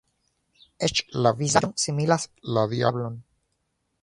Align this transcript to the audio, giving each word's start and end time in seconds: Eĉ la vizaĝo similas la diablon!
Eĉ 0.87 1.01
la 1.25 1.33
vizaĝo 1.41 1.71
similas 1.83 2.27
la 2.57 2.65
diablon! 2.73 3.23